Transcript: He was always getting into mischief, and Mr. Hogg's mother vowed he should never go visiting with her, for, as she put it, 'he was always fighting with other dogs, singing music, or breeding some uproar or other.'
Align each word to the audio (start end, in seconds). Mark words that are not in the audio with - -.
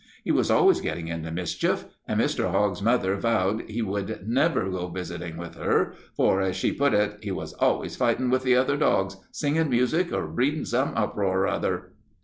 He 0.23 0.31
was 0.31 0.49
always 0.49 0.81
getting 0.81 1.09
into 1.09 1.29
mischief, 1.29 1.85
and 2.07 2.19
Mr. 2.19 2.49
Hogg's 2.49 2.81
mother 2.81 3.15
vowed 3.17 3.61
he 3.69 3.81
should 3.83 4.27
never 4.27 4.67
go 4.67 4.87
visiting 4.87 5.37
with 5.37 5.53
her, 5.53 5.93
for, 6.17 6.41
as 6.41 6.55
she 6.55 6.71
put 6.71 6.95
it, 6.95 7.19
'he 7.21 7.29
was 7.29 7.53
always 7.53 7.95
fighting 7.95 8.31
with 8.31 8.47
other 8.47 8.77
dogs, 8.77 9.17
singing 9.31 9.69
music, 9.69 10.11
or 10.11 10.25
breeding 10.25 10.65
some 10.65 10.93
uproar 10.95 11.41
or 11.43 11.47
other.' 11.47 11.91